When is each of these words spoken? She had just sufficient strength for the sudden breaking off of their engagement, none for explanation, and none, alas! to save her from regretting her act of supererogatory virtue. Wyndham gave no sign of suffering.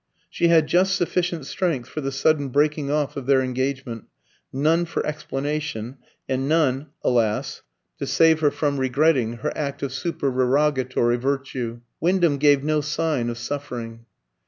She 0.31 0.47
had 0.47 0.65
just 0.65 0.95
sufficient 0.95 1.45
strength 1.45 1.87
for 1.87 2.01
the 2.01 2.11
sudden 2.11 2.49
breaking 2.49 2.89
off 2.89 3.15
of 3.15 3.27
their 3.27 3.41
engagement, 3.43 4.05
none 4.51 4.85
for 4.85 5.05
explanation, 5.05 5.97
and 6.27 6.49
none, 6.49 6.87
alas! 7.03 7.61
to 7.99 8.07
save 8.07 8.39
her 8.39 8.49
from 8.49 8.79
regretting 8.79 9.33
her 9.33 9.55
act 9.55 9.83
of 9.83 9.93
supererogatory 9.93 11.17
virtue. 11.17 11.81
Wyndham 11.99 12.39
gave 12.39 12.63
no 12.63 12.81
sign 12.81 13.29
of 13.29 13.37
suffering. 13.37 14.07